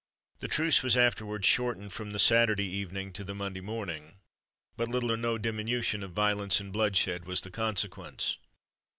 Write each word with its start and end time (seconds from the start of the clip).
The 0.39 0.47
truce 0.47 0.81
was 0.81 0.97
afterwards 0.97 1.47
shortened 1.47 1.93
from 1.93 2.09
the 2.09 2.17
Saturday 2.17 2.63
evening 2.65 3.13
to 3.13 3.23
the 3.23 3.35
Monday 3.35 3.61
morning; 3.61 4.15
but 4.75 4.87
little 4.87 5.11
or 5.11 5.17
no 5.17 5.37
diminution 5.37 6.01
of 6.01 6.11
violence 6.13 6.59
and 6.59 6.73
bloodshed 6.73 7.27
was 7.27 7.41
the 7.41 7.51
consequence. 7.51 8.37